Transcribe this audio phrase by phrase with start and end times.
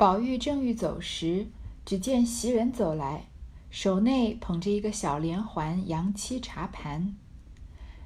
[0.00, 1.48] 宝玉正欲走时，
[1.84, 3.26] 只见袭人走来，
[3.68, 7.14] 手内捧着一个小连环洋漆茶盘，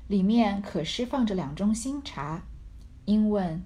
[0.09, 2.43] 里面可是放着两盅新茶。
[3.05, 3.65] 因问：“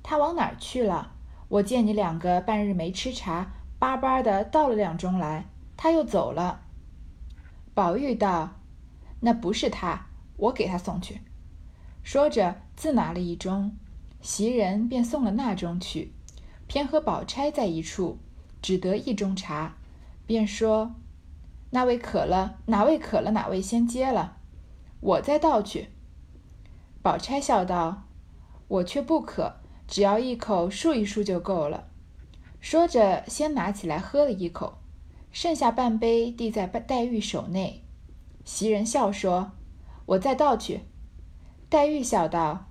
[0.00, 1.14] 他往哪儿去了？
[1.48, 5.46] 我见你两个半日没吃茶，巴巴的倒了两盅来，
[5.76, 6.62] 他又走了。”
[7.74, 8.60] 宝玉道
[9.18, 10.06] ：“那不是他，
[10.36, 11.22] 我给他送去。”
[12.04, 13.72] 说着，自拿了一盅，
[14.20, 16.12] 袭人便送了那盅去。
[16.70, 18.18] 偏和宝钗在一处，
[18.62, 19.76] 只得一盅茶，
[20.24, 20.94] 便说
[21.70, 24.36] ：“那位渴了，哪位渴了，哪位先接了，
[25.00, 25.88] 我再倒去。”
[27.02, 28.04] 宝钗笑道
[28.68, 29.56] ：“我却不渴，
[29.88, 31.88] 只要一口漱一漱就够了。”
[32.62, 34.78] 说着，先拿起来喝了一口，
[35.32, 37.82] 剩下半杯递在黛玉手内。
[38.44, 39.50] 袭人笑说
[40.06, 40.82] ：“我再倒去。”
[41.68, 42.70] 黛玉笑道：“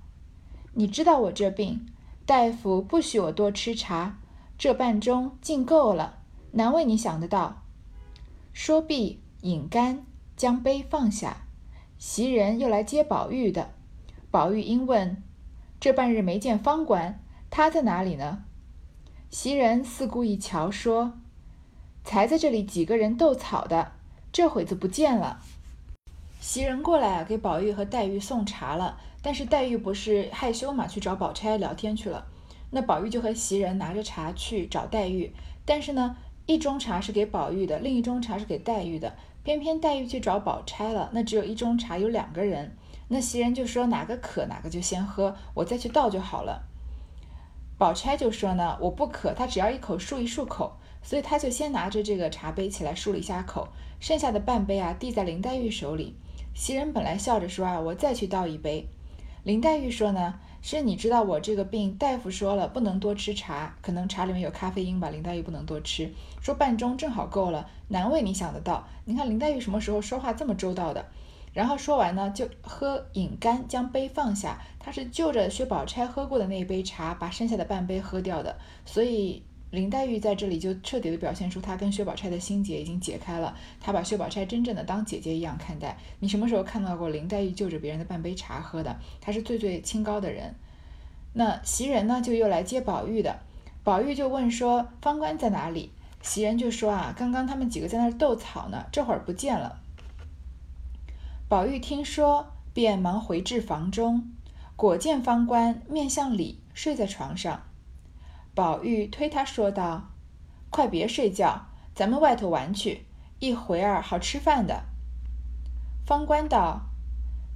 [0.72, 1.86] 你知道我这病，
[2.30, 4.20] 大夫不许我多吃茶，
[4.56, 6.20] 这半盅尽够了，
[6.52, 7.64] 难为你想得到。”
[8.54, 11.38] 说毕，饮干，将杯放下。
[11.98, 13.72] 袭人又来接宝玉的，
[14.30, 15.20] 宝玉因问
[15.80, 17.20] ：“这半日没见方官，
[17.50, 18.44] 他在哪里呢？”
[19.28, 21.14] 袭人四顾一瞧，说
[22.04, 23.94] ：“才在这里几个人斗草的，
[24.30, 25.42] 这会子不见了。”
[26.40, 28.98] 袭人过来啊，给宝玉和黛玉送茶了。
[29.22, 32.26] 但是黛玉不是害羞嘛，去找宝钗聊天去了。
[32.70, 35.30] 那宝玉就和袭人拿着茶去找黛玉。
[35.66, 39.14] 但是呢，一盅茶是给宝玉的，另一盅茶是给黛玉的。
[39.42, 42.74] 偏偏黛玉去找宝钗了，那只有一盅茶，有两个人。
[43.08, 46.62] 那袭人就说哪个渴哪个就先喝，我再去倒就好了。
[47.76, 53.68] 宝钗就说呢，我不渴，他只要一口漱一漱口，所以他就先拿着这个茶杯起来漱了一下口，
[54.00, 56.16] 剩下的半杯啊递在林黛玉手里。
[56.54, 58.88] 袭人本来笑着说啊，我再去倒一杯。
[59.42, 65.08] 林黛玉说呢，是你知道我这个病，大夫说了不能多吃茶，可能茶里面有咖啡因吧。
[65.08, 68.86] 林黛玉不能多吃，说半盅正好够了，难为你想得到。
[69.06, 71.06] 你看林黛玉什么时候说话这么周到的？
[71.54, 79.42] 然后说完呢，就喝饮干，将杯放下，她是就着薛宝钗喝过的那一杯茶，把剩下的半杯喝掉的，所以。
[79.70, 85.96] 林黛玉在这里就彻底的表现出她跟薛宝钗的心结已经解开了，她把薛宝钗真正的当姐姐一样看待。
[86.18, 88.98] 你什么时候看到过林黛玉就着别人的半杯茶喝的？
[89.20, 90.54] 她是最最清高的人。
[91.32, 93.38] 那袭人呢，就又来接宝玉的，
[93.84, 95.92] 宝玉就问说方官在哪里？
[96.20, 99.80] 袭人就说啊，刚刚他们几个在那儿斗草呢，这会儿不见了。
[101.48, 104.30] 宝玉听说，便忙回至房中，
[104.74, 107.62] 果见方官面向里睡在床上。
[108.54, 110.10] 宝玉推他说道
[110.70, 113.06] ：“快别睡觉，咱们外头玩去，
[113.38, 114.84] 一会儿好吃饭的。”
[116.04, 116.82] 方官道：“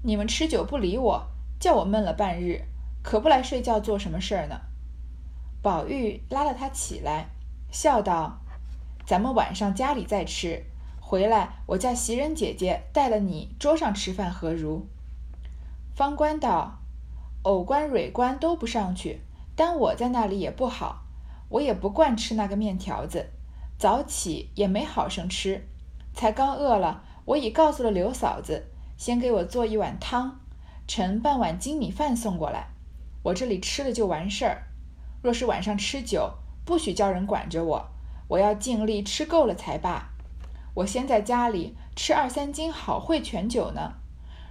[0.04, 1.26] 你们吃酒不理我，
[1.58, 2.62] 叫我闷了半日，
[3.02, 4.60] 可不来睡觉做什么事儿呢？”
[5.60, 7.30] 宝玉拉了他起来，
[7.72, 8.40] 笑道
[9.04, 10.64] ：“咱们晚上家里再吃，
[11.00, 14.86] 回来我叫袭人姐姐带了你桌上吃饭，何如？”
[15.96, 16.78] 方官道
[17.42, 19.20] ：“藕官、蕊官都不上去。”
[19.56, 21.04] 但我在那里也不好，
[21.48, 23.30] 我也不惯吃那个面条子，
[23.78, 25.68] 早起也没好生吃，
[26.12, 28.66] 才刚饿了，我已告诉了刘嫂子，
[28.96, 30.40] 先给我做一碗汤，
[30.86, 32.68] 盛半碗精米饭送过来，
[33.22, 34.64] 我这里吃了就完事儿。
[35.22, 36.34] 若是晚上吃酒，
[36.64, 37.88] 不许叫人管着我，
[38.28, 40.10] 我要尽力吃够了才罢。
[40.74, 43.94] 我先在家里吃二三斤好会全酒呢，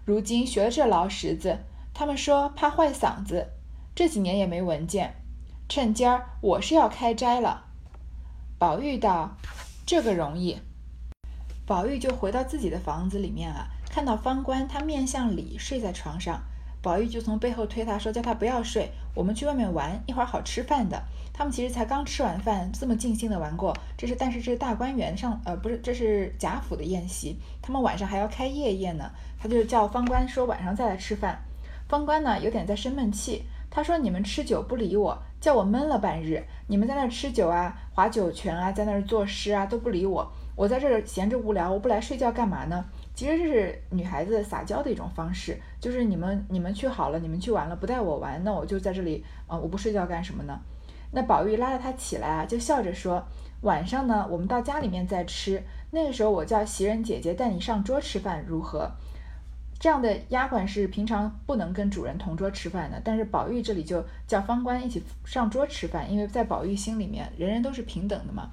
[0.06, 1.60] 如今学了这劳什子，
[1.94, 3.50] 他们说怕坏嗓子。
[3.96, 5.14] 这几年也没闻见，
[5.70, 7.66] 趁今儿我是要开斋了。
[8.58, 9.38] 宝玉道
[9.86, 10.60] ：“这个容易。”
[11.68, 16.42] 宝玉就回到自己的房子里面啊，看到方官他面向里睡在床上，
[16.82, 23.78] 宝玉就从背后推他说：“叫他不要睡，我们去外面玩，一会儿好吃饭的。”他们其实才刚吃完饭，这么尽兴的玩过。
[23.96, 29.12] 这是但是这是大观园上，呃，不是，这是贾府的宴席，他们晚上还要开夜宴呢。
[29.40, 31.44] 他就叫方官说晚上再来吃饭。
[31.88, 33.44] 方官呢有点在生闷气。
[33.76, 36.44] 他说：“你们吃酒不理我，叫我闷了半日。
[36.68, 40.32] 你们在那儿吃酒啊，划酒泉啊，在那儿作诗啊，都不理我。
[40.56, 42.86] 我在这儿闲着无聊，我不来睡觉干嘛呢？
[43.16, 50.60] 其实这是女孩子撒娇的一种方式，就是你们你们去好了，你们去玩了，不带我玩，那我就在这里，呃，我不睡觉干什么呢？
[51.12, 53.26] 那宝玉拉着他起来啊，就笑着说：
[53.62, 55.64] 晚上呢，我们到家里面再吃。
[55.90, 58.92] 那个时候我叫袭人姐姐带你上桌吃饭，如何？”
[59.84, 68.50] 这样的丫鬟是平常不能跟主人同桌吃饭的，但是宝玉这里就叫方官一起上桌吃饭，因为在宝玉心里面，人人都是平等的嘛。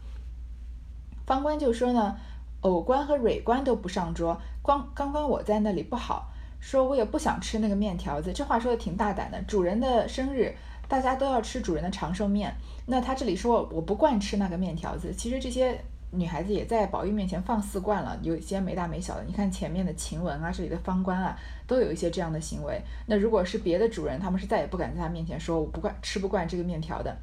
[1.24, 2.16] 方官就说呢，
[2.62, 8.32] 藕官和蕊官都不上桌，光刚刚我在那里不好，说我也不想吃那个面条子。
[8.32, 10.52] 这话说的挺大胆的，主人的生日，
[10.88, 12.52] 大家都要吃主人的长寿面。
[12.86, 15.80] 那他这里说我不惯吃那个面条子，其实这些
[16.12, 19.24] 女孩子也在宝玉面前放肆惯了，有一些没大没小的。
[19.24, 21.36] 你看前面的晴雯啊，这里的方官啊，
[21.66, 22.80] 都有一些这样的行为。
[23.06, 27.16] 那如果是别的主人，他们是再也不敢在他面前说我不惯吃不惯这个面条的。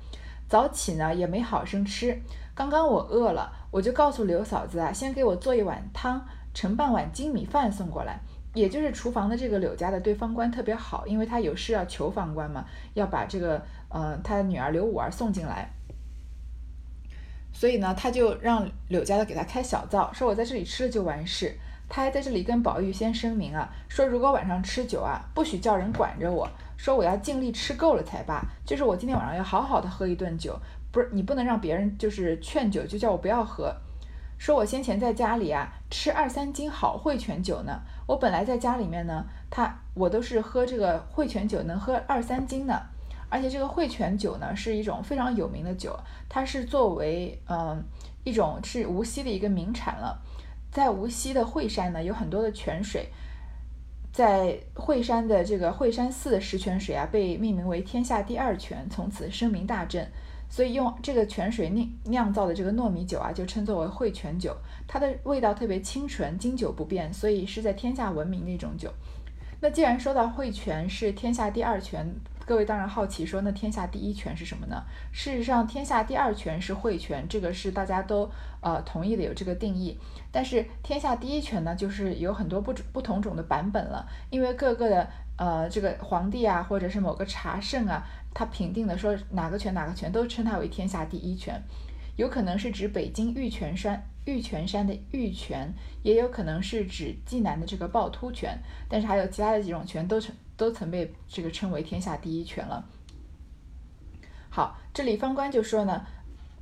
[0.48, 2.18] 早起呢也没好生吃，
[2.56, 8.20] 刚刚我饿了，我就告诉刘嫂子啊，先给我做一碗汤，盛半碗精米饭送过来。
[8.54, 15.70] 也就是厨房的这个柳家的对方官特别好，因为他有事要求方官嘛，要把这个呃他的女儿刘五儿送进来，
[17.60, 21.58] 所以呢他就让柳家的给他开小灶，说我在这里吃了就完事。
[21.90, 28.46] 他还在这里跟宝玉先声明啊，说如果晚上吃酒啊，不许叫人管着我，说我要尽力吃够了才罢。
[28.64, 30.56] 就是我今天晚上要好好的喝一顿酒，
[30.92, 33.76] 不是你不能让别人就是劝酒就叫我不要喝。
[34.38, 42.80] 说我先前在家里啊吃二三斤好汇泉酒呢，我本来在家里面呢，他我都是喝这个汇泉酒能喝二三斤呢，
[43.30, 45.98] 而且这个汇泉酒呢是一种非常有名的酒，
[46.30, 47.84] 它是作为嗯
[48.24, 50.22] 一种是无锡的一个名产了。
[50.72, 53.10] 在无锡的惠山呢，有很多的泉水，
[54.12, 60.08] 在惠山的这个惠山寺的石泉水啊，被命名为天下第二泉，从此声名大振。
[60.50, 64.56] 所以用这个泉水酿酿造的这个糯米酒啊，就称作为惠泉酒。
[64.88, 68.90] 它的味道特别清纯，经久不变，所以是在天下闻名的一种酒。
[69.60, 72.06] 那既然说到惠泉是天下第二泉，
[72.46, 74.84] 各位当然好奇说，那天下第一泉是什么呢？
[75.12, 78.30] 事实上，天下第二泉是汇泉，这个是大家都
[78.62, 79.98] 呃同意的，有这个定义。
[80.32, 85.08] 但是天下第一泉呢，就是有很多不不同种的版本了，因为各个的
[85.38, 88.06] 呃这个皇帝啊，或者是某个茶圣啊，
[88.36, 91.60] 他评定的说哪个泉哪个泉都称它为天下第一泉，
[92.18, 95.74] 有可能是指北京玉泉山玉泉山的玉泉，
[96.04, 98.60] 也有可能是指济南的这个趵突泉，
[98.90, 100.36] 但是还有其他的几种泉都成。
[100.58, 102.84] 都曾被这个称为天下第一泉了。
[104.50, 106.04] 好，这里方官就说呢，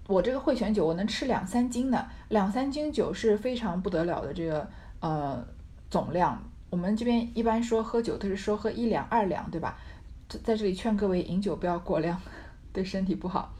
[0.07, 4.69] 我这个汇泉酒我能吃两三斤呢，两三斤酒是非常不得了的这个
[4.99, 5.47] 呃
[5.89, 6.43] 总量。
[6.69, 9.79] 我们这边一般说喝酒都是说喝一两二两，对吧？
[10.27, 12.21] 在这里劝各位饮酒不要过量，
[12.73, 13.53] 对身体不好。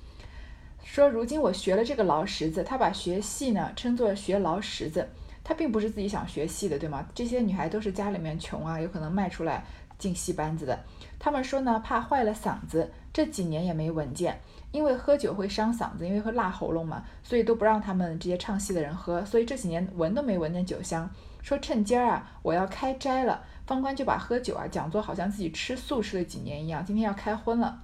[0.86, 5.10] 说如今我学了这个劳什子，他把学戏呢称作学劳什子，
[5.44, 7.06] 他并不是自己想学戏的，对吗？
[7.14, 9.66] 这些女孩都是家里面穷啊，有可能卖出来。
[9.98, 10.78] 进戏班子的，
[11.18, 14.38] 他们说呢，怕坏了嗓子，这几年也没闻见，
[14.74, 21.10] 因为喝酒会伤嗓子，因为会辣喉咙嘛，所以都不让他们这些唱戏的人喝，所以这几年闻都没闻见酒香。
[21.42, 27.82] 说趁今儿啊，我要开斋了，方官就把喝酒啊讲作好像自己吃素吃了几年一样，今天要开荤了。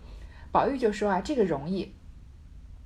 [0.51, 1.93] 宝玉就说啊，这个容易。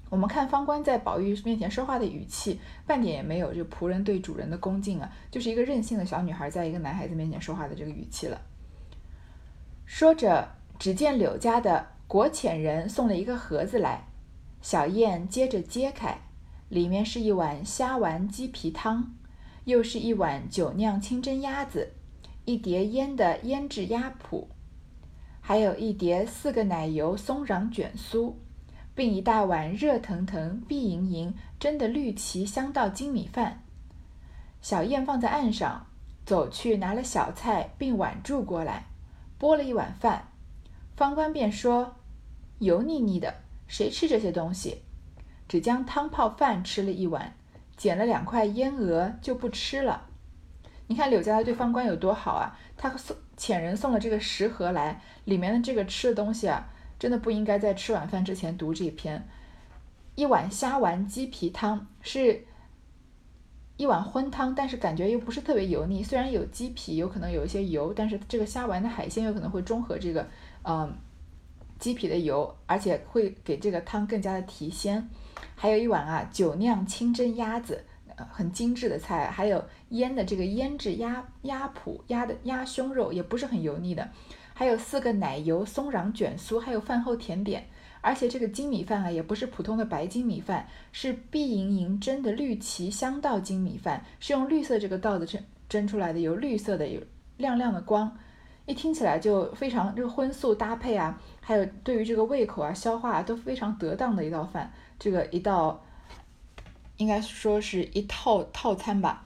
[0.09, 8.39] 我们看方官在宝玉面前说话的语气，半点也没有这仆人对主人的恭敬啊，就是一个任性的小女孩在一个男孩子面前说话的这个语气了。
[9.85, 10.47] 说着，
[10.79, 14.07] 只见柳家的国遣人送了一个盒子来，
[14.61, 16.17] 小燕接着揭开，
[16.69, 19.15] 里面是一碗虾丸鸡皮汤，
[19.65, 21.93] 又是一碗酒酿清蒸鸭子，
[22.45, 24.45] 一碟腌的腌制鸭脯，
[25.41, 28.33] 还有一碟四个奶油松瓤卷酥，
[28.95, 33.61] 并一大碗热腾腾、碧莹莹蒸的绿旗香稻精米饭。
[34.61, 35.85] 小燕放在案上，
[36.25, 38.85] 走去拿了小菜并碗箸过来。
[39.37, 40.29] 拨了一碗饭，
[40.95, 41.97] 方官便说
[42.59, 43.35] ：“油腻腻的，
[43.67, 44.81] 谁吃这些东西？”
[45.47, 47.35] 只将汤泡饭吃了一碗，
[47.77, 50.07] 捡了两块烟鹅就不吃了。
[50.87, 52.57] 你看柳家的对方官有多好啊！
[52.77, 59.27] 他送遣人送了这个食盒来，里面的这个吃的东西啊，真的不应该在吃晚饭之前读这篇。
[60.15, 62.45] 一碗虾丸鸡皮汤是。
[63.77, 66.01] 一碗荤汤，但是感觉又不是特别油腻。
[66.01, 70.25] 虽然有鸡皮，有可能有一些油，但是这个虾丸的海鲜有可能会中和这个，
[70.63, 70.95] 嗯，
[71.77, 75.05] 鸡皮的油，而且会给这个汤更加的提鲜。
[75.55, 77.83] 还有一碗啊，酒酿清蒸鸭子，
[78.29, 79.29] 很精致的菜。
[79.29, 84.09] 还有腌的这个腌制鸭鸭脯，鸭的鸭胸肉也不是很油腻的。
[84.53, 87.65] 还有四个奶油松瓤卷酥，还有饭后甜点。
[88.01, 97.01] 而且这个精米饭啊，也不是普通的白精米饭，是碧莹莹蒸的绿旗香稻精米饭，是用绿色这个稻子蒸蒸出来的，有绿色的，有
[97.37, 98.15] 亮亮的光，
[98.67, 105.83] 一听起来就非常这个荤素搭配啊，还有对于这个胃口啊、消化啊都非常得当的一道饭，这个一道
[106.97, 109.23] 应该说是一套套餐吧。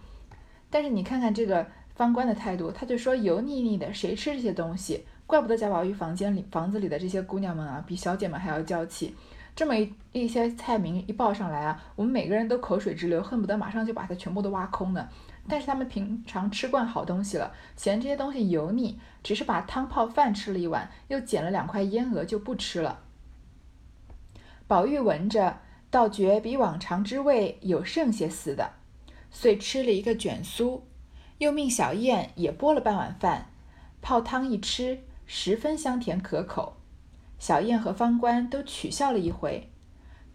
[0.70, 5.06] 但是你看看这个方官的态度，他就说油腻腻的，谁吃这些东西？
[5.26, 9.16] 怪不得贾宝玉房间里房子里的这些姑娘们啊，比小姐们还要娇气。
[9.56, 15.08] 这么一一些菜名一报上来啊，我们每个人都口水直流，恨不得马上就把它全部都挖空呢。
[15.48, 23.00] 但是他们平常吃惯好东西了，嫌这些东西油腻，只是把汤泡饭吃了一碗，又捡了两块烟鹅就不吃了。
[24.68, 25.60] 宝玉闻着，
[25.92, 28.74] 倒觉比往常之味有剩些似的，
[29.32, 30.82] 遂吃了一个卷酥，
[31.40, 33.52] 又命小燕也拨了半碗饭，
[34.02, 36.78] 泡汤一吃，十分香甜可口。
[37.40, 39.70] 小燕和方官都取笑了一回，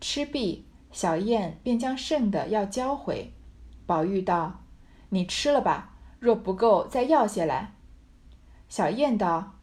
[0.00, 3.32] 吃毕，小燕便将剩的要交回。
[3.86, 4.64] 宝玉道
[5.10, 7.74] ：“你吃了吧，若不够，再要些来。”
[8.70, 9.58] 小燕道：“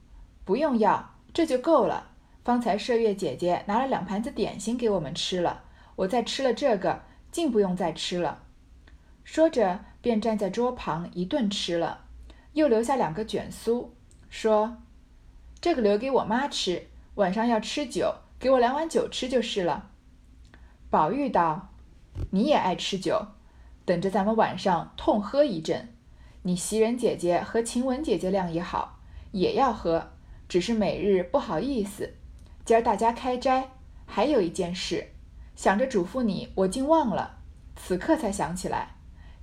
[0.45, 2.11] 不用要，这就够了。
[2.43, 5.63] 方才麝月姐姐拿了两盘子点心给我们吃了，
[5.95, 8.43] 我再吃了这个，竟不用再吃了。”
[9.23, 12.05] 说着，便站在桌旁一顿吃了，
[12.53, 13.89] 又留下两个卷酥，
[14.29, 14.77] 说
[15.61, 19.91] ：“这个留给我妈吃，晚上要吃酒，给我两碗酒吃就是了。”
[20.89, 21.69] 宝玉道
[22.31, 23.27] ：“你也爱吃酒，
[23.85, 25.93] 等着咱们晚上痛喝一阵。
[26.43, 28.97] 你袭人姐姐和晴雯姐姐量也好。”
[29.31, 30.11] 也要喝，
[30.49, 32.15] 只是每日不好意思。
[32.65, 33.69] 今儿大家开斋，
[34.05, 35.07] 还有一件事，
[35.55, 37.37] 想着嘱咐你，我竟忘了，
[37.75, 38.95] 此刻才想起来。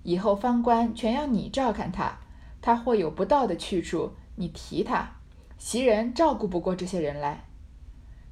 [0.03, 2.19] 以后方官全要你照看他，
[2.61, 5.17] 他或有不到的去处，你提他。
[5.59, 7.45] 袭人照顾不过这些人来。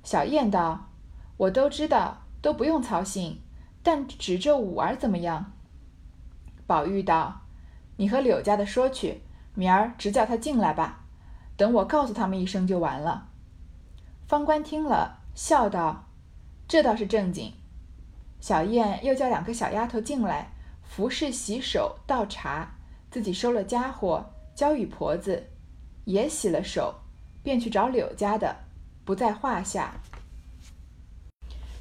[0.02, 0.88] 小燕道
[1.36, 3.40] ：“我都知道，都不用操心。
[3.82, 5.52] 但只这五儿怎么样？”
[6.66, 7.42] 宝玉道
[7.98, 9.22] ：“你和柳家的说去，
[9.54, 11.04] 明儿直叫他进来吧。”
[11.56, 13.28] 等我告诉他们一声就完了。
[14.28, 16.04] 方官听了，笑道
[16.68, 17.52] ：“这倒是正经。”
[18.40, 20.52] 小燕又叫两个小丫头进来，
[20.82, 22.74] 服侍洗手、倒茶，
[23.10, 24.24] 自己收了家伙，
[24.54, 25.50] 交与婆子，
[26.04, 26.94] 也洗了手，
[27.42, 28.56] 便去找柳家的，
[29.04, 30.00] 不在话下。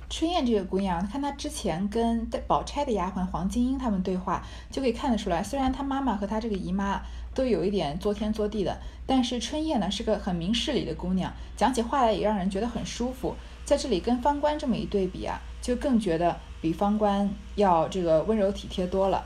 [0.08, 7.02] 春燕这个姑娘，看她之前跟宝钗的丫鬟黄金英他们对话，就可以看得出来，虽然她妈妈和她这个姨妈
[7.34, 13.36] 都有一点作天作地的，但是春燕呢是个很明事理的姑娘，讲起话来也让人觉得很舒服。
[13.66, 19.26] 在这里跟方官这么一对比啊，就更觉得比方官要这个温柔体贴多了。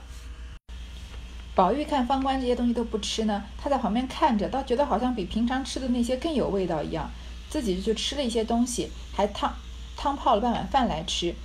[1.54, 7.12] 宝玉看方官这些东西都不吃呢，他在旁边看着，倒觉得好像比平常吃的那些更有味道一样，
[7.50, 9.54] 自己就吃了一些东西，还烫。
[10.02, 11.36] 汤泡了半碗饭来吃，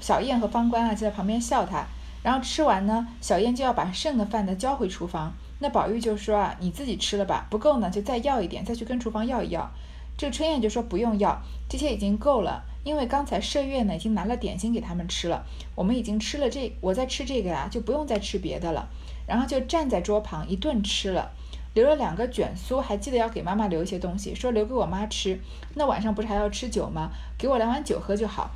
[0.00, 1.86] 小燕和方官啊就在旁边笑他。
[2.24, 5.32] 然后吃完呢，小燕就要把剩的饭呢交回厨房。
[5.60, 9.70] 那宝玉就说啊，你自己吃了吧，不够呢就再要一点，再去跟厨房要一要。
[10.18, 15.44] 这个春燕就说不用要，这些已经够了，因为刚才麝月呢已经拿了点心给他们吃了，
[15.76, 18.88] 我们已经吃了这，我在吃这个呀，就不用再吃别的了。
[19.28, 21.30] 然后就站在桌旁一顿吃了。
[21.74, 25.40] 留了两个卷酥，还记得要给妈妈留一些东西，说留给我妈吃。
[25.74, 27.10] 那晚上不是还要吃酒吗？
[27.38, 28.50] 给我两碗酒喝就好。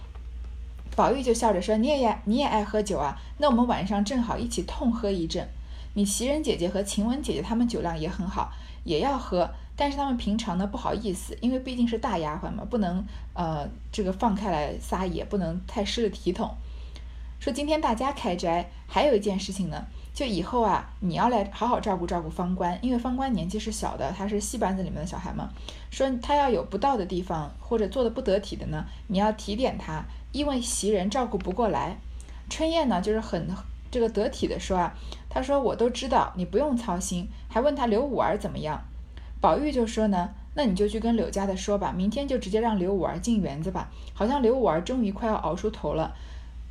[0.95, 3.19] 宝玉就笑着说：“你也你也爱喝酒啊？
[3.39, 5.47] 那我们晚上正好一起痛喝一阵。
[5.95, 8.51] 你袭人姐姐和晴雯姐姐她们酒量也很好，
[8.85, 13.05] 也要喝，但是她们平常呢不好意思，因为毕竟是大丫鬟嘛，不能
[13.35, 16.55] 呃这个放开来撒野，不能太失了体统。
[17.41, 19.85] 说今天大家开斋，还有一件事情呢。”
[20.17, 25.51] 就以后啊，你要来好好照顾照顾方官，因为方官年纪是小的，他是戏班子里面的小孩嘛。
[25.91, 31.99] 说他要有不到的地方或者做的不得体的呢，你要提点他，因为袭人照顾不过来。
[32.49, 33.47] 春燕呢，就是很
[33.91, 34.95] 这个得体的说啊，
[35.29, 38.83] 他说我都知道，你不用操心，还问他刘五儿怎么样。
[39.43, 43.91] 宝玉就说呢，那你就去跟柳家的说吧，明天就直接让刘五儿进园子吧。
[44.15, 46.15] 好像刘五儿终于快要熬出头了，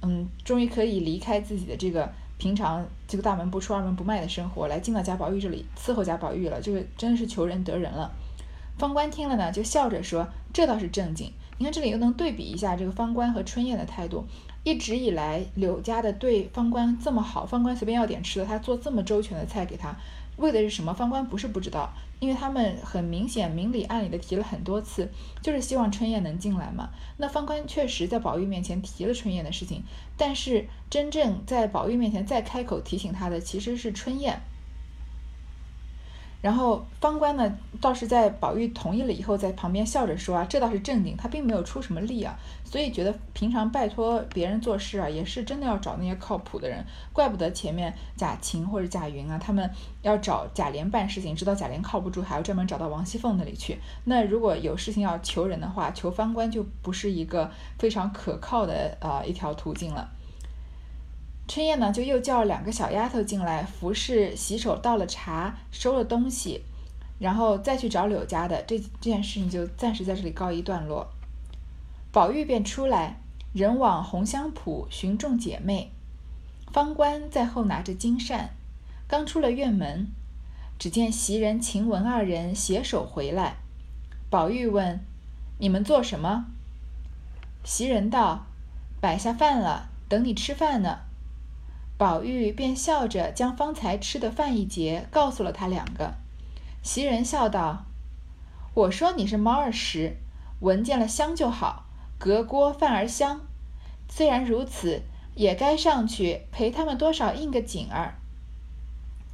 [0.01, 2.11] 嗯，终于可以离开自己的这个。
[2.37, 8.11] 平常这个大门不出二门不迈的生活，来进到贾宝玉这里伺候贾宝玉了，就是真的是求人得人了。
[8.77, 11.31] 方官听了呢，就笑着说：“这倒是正经。
[11.57, 14.25] 你看这里又能对比一下这个方官和春燕的态度。
[14.63, 19.95] 一直以来柳家的对方官这么好，方官随便要点吃的，他做这么周全的菜给他。”
[20.37, 20.93] 为的是什么？
[20.93, 25.09] 方官不是不知道，因为他们很明显明里暗里的提了很多次，
[25.41, 26.89] 就是希望春燕能进来嘛。
[27.17, 29.83] 那方官确实在宝玉面前提了春燕的事情，
[30.17, 34.41] 但是真正在宝玉面前再开口提醒他的，其实是春燕。
[36.45, 49.67] 然后方官呢，倒是在宝玉同意了以后，在旁边笑着说啊，这倒是正经，他并没有出什么力啊，所以觉得平常拜托别人做事啊，也是真的要找那些靠谱的人，怪不得前面贾晴或者贾云啊，他们
[50.03, 53.79] 要找贾琏办事情，知道贾琏靠不住，还要专门找到王熙凤那里去。
[54.03, 57.49] 那如果有事情要求人的话，求方官就不是一个
[57.79, 60.11] 非常可靠的呃一条途径了。
[61.47, 66.63] 春燕呢，就又叫了两个小丫头进来服侍洗手、倒了茶、收了东西，
[67.19, 71.07] 然后再去找柳家的这这件事情就暂时在这里告一段落。
[72.11, 73.21] 宝玉便出来，
[73.53, 75.91] 人往红香圃寻众姐妹，
[76.71, 78.49] 方官在后拿着金扇，
[79.07, 80.07] 刚出了院门，
[80.79, 83.57] 只见袭人、晴雯二人携手回来。
[84.31, 84.99] 宝玉问
[85.59, 86.47] ：“你们做什么？”
[87.63, 88.47] 袭人道
[88.99, 91.01] ：“摆下饭了，等你吃饭呢。”
[91.97, 96.15] 宝玉便笑着将方才吃的饭一截，告诉了他两个。
[96.83, 97.85] 袭人笑道
[98.75, 100.17] ：“我说你是猫儿食，
[100.59, 101.85] 闻见了香就好，
[102.17, 103.41] 隔锅饭儿香。
[104.09, 105.03] 虽然如此，
[105.35, 108.15] 也该上去陪他们多少应个景儿。”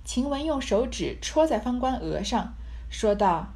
[0.05, 2.53] 晴雯用手指戳在方官额上，
[2.91, 3.47] 说道：“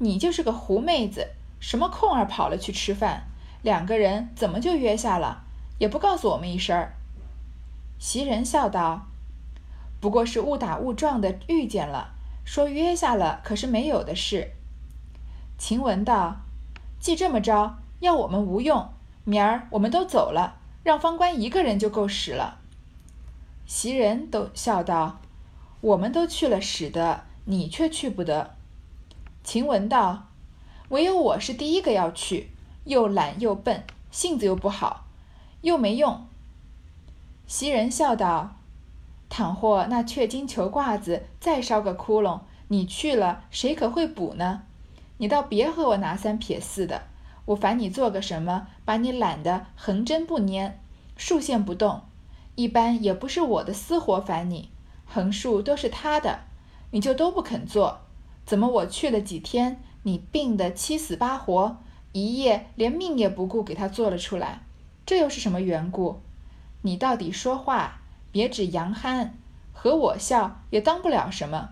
[0.00, 1.28] 你就是个狐妹子，
[1.60, 3.28] 什么空儿跑了去吃饭？
[3.62, 5.44] 两个人怎么就约下了，
[5.78, 6.94] 也不告诉我们一声儿？”
[7.98, 9.06] 袭人笑道
[10.00, 14.52] ：“不过是误打误撞的遇见了，说约下了，可是没有的事。”
[15.58, 16.36] 晴雯道
[17.00, 18.88] ：“既这么着，要我们无用，
[19.24, 22.58] 明儿我们都走了，让方官一个人就够使了。”
[23.66, 25.18] 袭人都笑道
[25.80, 28.54] ：“我们都去了使得，你却去不得。”
[29.42, 30.28] 晴雯道
[30.90, 32.50] ：“唯有我是第一个要去，
[32.84, 35.06] 又懒又笨，性子又不好，
[35.62, 36.26] 又没用。”
[37.46, 38.56] 袭人笑道
[39.30, 44.62] ：“倘或那雀金球褂子再烧个窟窿，你去了，谁可会补呢？
[45.18, 47.02] 你倒别和我拿三撇四的。
[47.44, 50.72] 我烦你做个什么，把你懒得横针不拈，
[51.16, 52.02] 竖线不动。
[52.56, 54.70] 一般也不是我的私活烦你，
[55.04, 56.40] 横竖都是他的，
[56.90, 58.00] 你就都不肯做。
[58.44, 61.76] 怎么我去了几天，你病得七死八活，
[62.10, 64.62] 一夜连命也不顾给他做了出来？
[65.06, 66.20] 这又是什么缘故？”
[66.86, 67.98] 你到底说话，
[68.30, 69.36] 别只扬憨，
[69.72, 71.70] 和我笑也当不了什么。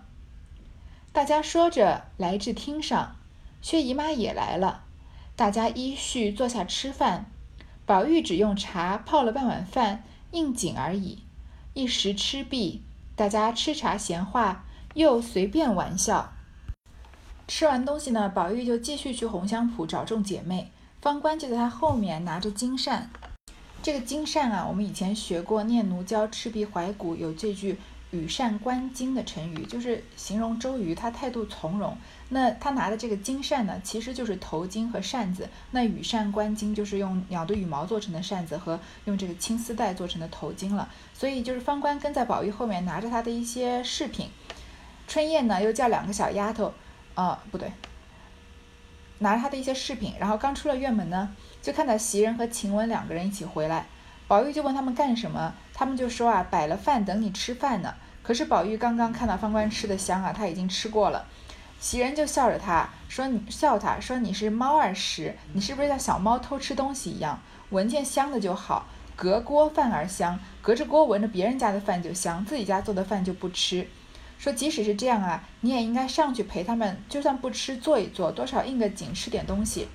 [1.13, 3.15] 大家说着来至厅上，
[3.61, 4.83] 薛姨妈也来了，
[5.37, 7.31] 大家依序坐下吃饭。
[7.85, 11.19] 宝玉只用茶泡了半碗饭应景而已。
[11.73, 12.81] 一时吃毕，
[13.15, 16.33] 大家吃茶闲话，又随便玩笑。
[17.47, 23.09] 吃完东西呢，宝玉就继续去红香圃找众姐妹，方官就在他后面拿着金扇。
[23.85, 27.77] 这个金扇啊，我们以前学过《念奴娇·赤壁怀古》，有这句
[28.09, 31.95] “羽扇纶巾”的成语，就是形容周瑜他态度从容。
[32.29, 35.47] 那他拿的这个金扇呢，其实就是头巾和扇子。
[35.69, 40.89] 那羽扇纶巾就是用鸟的羽毛做成的扇子和用这个青丝带做成的头巾了。
[41.13, 44.31] 所以就是方官跟在宝玉后面拿着他的一些饰品，
[45.07, 46.73] 春燕呢又叫两个小丫头，
[47.13, 47.71] 啊不对，
[49.19, 51.35] 拿着他的一些饰品，然后刚出了院门呢。
[51.65, 53.87] 就看到袭人和晴雯两个人一起回来，
[54.27, 57.95] 宝玉就问他们干什么，他们就说啊，摆了饭等你吃饭呢。
[58.21, 61.25] 可是宝玉刚刚看到方官吃的香啊，他已经吃过了。
[61.79, 67.39] 袭人就笑着他说：“你笑他说你是猫儿食，你是不是像小猫偷吃东西一样？
[67.71, 73.87] 闻见香的就好，隔锅饭儿香，隔着锅闻着别人家的饭就香，自己家做的饭就不吃。
[74.37, 79.87] 说即使是这样啊，你也应该上去陪他们，就算不吃坐一坐，多少应个景，吃点东西。”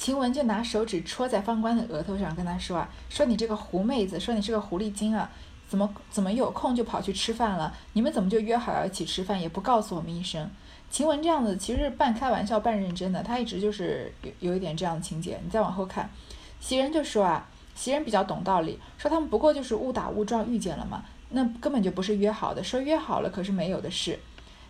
[0.00, 5.30] 晴雯就拿手指戳在方官的额头上，跟他说啊，说你这个狐妹子，说你是个狐狸精啊，
[5.68, 7.76] 怎么怎么有空就跑去吃饭了？
[7.92, 10.50] 你们怎么就约好要一起吃饭，也不告诉我们一声？
[10.90, 15.38] 晴雯这样子其实是半开玩笑半认真的，她一直就是有有一点这样的情节。
[15.44, 16.08] 你再往后看，
[16.60, 24.18] 袭人就说啊，袭人比较懂道理，说他们不过就是误打误撞遇见了嘛，那根本就不是约好的，说约好了可是没有的事。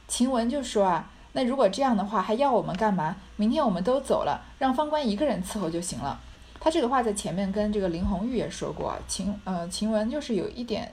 [0.08, 1.08] 晴雯就说啊。
[1.32, 3.16] 那如果这样的话，还要我们干嘛？
[3.36, 6.20] 明天我们都走了，让方官一个人伺候就行了。
[6.58, 10.92] 他这个话在前面跟这个林红玉也说过，晴呃晴雯就是有一点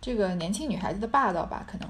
[0.00, 1.88] 这个年轻女孩子的霸道吧，可能。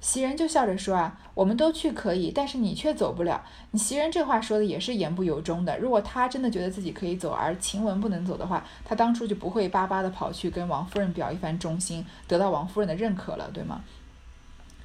[0.00, 3.44] 袭人就笑着说啊，我们都去可以，但是你却走不了。
[3.72, 5.76] 你袭人这话说的也是言不由衷的。
[5.76, 13.82] 如果他真的觉得自己可以走，而晴雯不能走的话，他当初就不会巴巴的跑去跟王夫人表一番忠心，得到王夫人的认可了，对吗？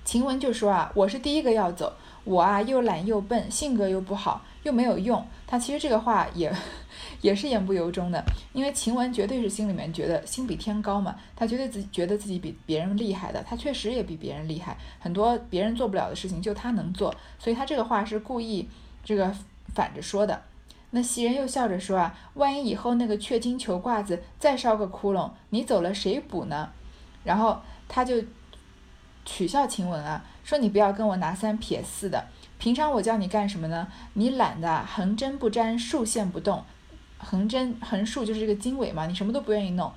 [0.05, 1.93] 晴雯就说啊，我是第一个要走，
[2.25, 5.25] 我啊又懒又笨，性格又不好，又没有用。
[5.47, 6.53] 他其实这个话也
[7.21, 18.67] 也是言不由衷的，因为晴雯绝对是心里面觉得心比天高嘛，他绝对自己觉得自己比别人厉害的，他确实也比别人厉害，很多别人做不了的事情就他能做，所以他这个话是故意
[19.05, 19.33] 这个
[19.73, 20.41] 反着说的。
[20.91, 26.69] 那袭人又笑着说啊，万一以后那个雀金球褂子再烧个窟窿，你走了谁补呢？
[27.23, 28.21] 然后他就。
[29.25, 32.25] 取笑晴雯啊，说你不要跟我拿三撇四的。
[32.57, 33.87] 平常我叫你干什么呢？
[34.13, 36.63] 你懒得横针不沾，竖线不动。
[37.17, 39.91] 横针横竖就是这个经纬嘛，你什么都不愿意弄。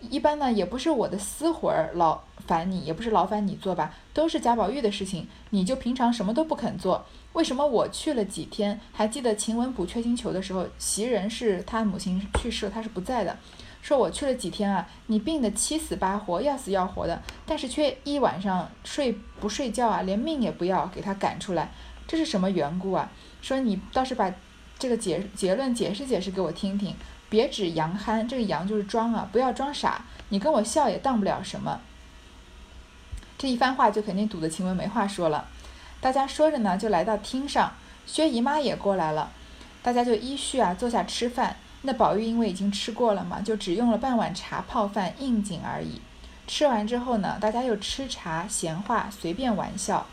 [0.00, 7.04] 一般呢，也不是我的私活儿劳烦你，也不是劳烦你做吧，都是贾宝玉的事情，你就平常什么都不肯做。
[7.34, 8.80] 为什么我去了几天？
[8.92, 13.36] 还记得晴雯补缺金球的时候，袭人是他母亲去世了，他是不在的。
[13.82, 21.72] 说我去了几天啊，你病得七死八活，要死要活的，但是却一晚上睡不睡觉啊，连命也不要给他赶出来，
[22.06, 23.10] 这是什么缘故啊？
[23.42, 24.32] 说你倒是把
[24.78, 26.94] 这个结结论解释解释给我听听。
[27.28, 30.04] 别指杨憨，这个杨就是装啊，不要装傻。
[30.28, 31.80] 你跟我笑也当不了什么。
[33.36, 35.48] 这一番话就肯定堵得晴雯没话说了。
[36.00, 37.72] 大家说着呢，就来到厅上，
[38.06, 39.32] 薛姨妈也过来了，
[39.82, 41.56] 大家就依序啊坐下吃饭。
[41.82, 46.00] 那宝玉因为已经吃过了嘛，就只用了半碗茶泡饭应景而已。
[46.46, 50.06] 吃完之后呢，大家又吃茶闲话，随便玩笑。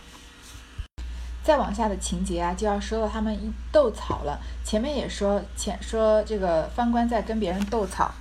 [1.43, 4.39] 再往下的情节啊，就要说到他们一斗草了。
[4.63, 8.11] 前面也说前说这个方官在跟别人斗草，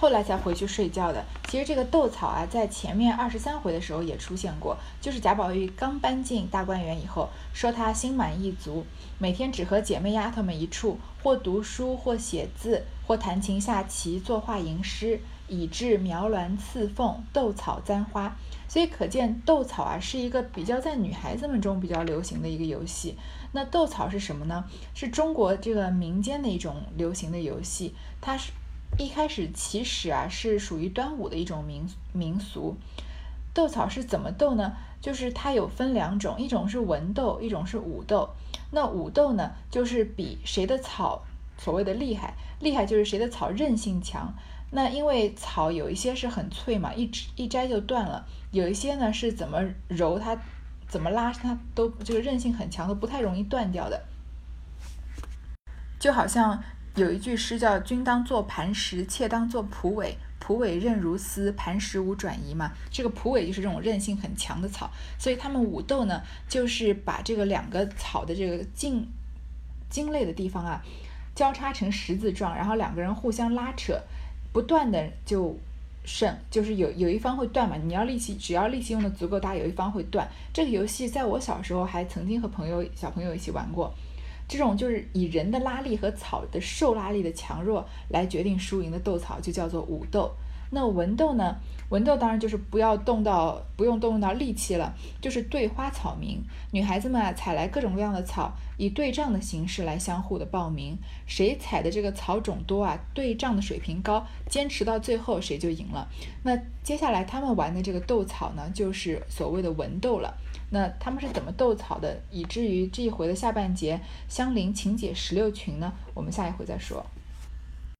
[0.00, 1.24] 后来才回去睡觉的。
[1.48, 8.86] 其实这个斗草啊，在前面二十三回的时候也出现过，就是贾宝玉刚搬进大观园以后，说他心满意足，
[9.18, 18.36] 每天只和姐妹丫头们一处，或读书，或写字，或弹琴下棋，作画吟诗，以致描鸾刺凤，斗草簪花。
[18.68, 23.16] 所以可见斗草啊是一个比较在女孩子们中比较流行的一个游戏。
[23.52, 24.62] 那斗草是什么呢？
[24.94, 27.94] 是中国这个民间的一种流行的游戏。
[28.20, 28.52] 它是
[28.98, 32.76] 一开始起始啊是属于端午的一种民民俗。
[33.54, 34.76] 斗草是怎么斗呢？
[35.00, 38.28] 就是它有分两种，一种是文斗，一种是武斗。
[38.72, 41.22] 那武斗呢，就是比谁的草
[41.56, 44.34] 所谓的厉害，厉害就是谁的草韧性强。
[44.70, 50.36] 那因为草有一些是很脆嘛，一一摘就断了；有一些呢是怎么揉它、
[50.88, 54.02] 怎么拉它都这个韧性很强，都不太容易断掉的。
[55.98, 56.62] 就好像
[56.98, 62.72] 有一句诗叫“君当作磐石，妾当作蒲苇，蒲苇韧如丝，磐石无转移”嘛。
[62.90, 69.06] 这个蒲苇就是这种韧性很强的草，所以他们武斗呢，就是把这个两个草的这个茎
[69.88, 70.82] 茎类的地方啊，
[71.34, 74.00] 交叉成十字状，然后两个人互相拉扯。
[74.50, 75.56] 不断的就
[76.04, 77.76] 胜，就是有有一方会断嘛。
[77.76, 80.26] 你要力气，只要力气用的足够大，有一方会断。
[80.52, 83.94] 这个游戏在我小时候还曾经和朋友小朋友一起玩过。
[84.48, 90.30] 这种就是以人的拉力和草的受拉力的强弱来决定输赢的斗草，就叫做武斗。
[90.70, 91.56] 那文斗呢？
[91.88, 96.44] 文斗当然就是不要动到，不用动用到力气了，就是对花草名。
[96.70, 100.98] 女孩子们啊，采来各种各样的草，以对仗的形式来相互的报名。
[101.26, 106.06] 谁采的这个草种多啊，对仗的水平高，坚持到最后谁就赢了。
[106.42, 110.36] 那接下来他们玩的这个斗草呢，就是所谓的文斗了。
[110.70, 115.92] 那他们是怎么斗草的，以至于这一回的下半节相邻情节十六群呢？
[116.14, 117.04] 我们下一回再说。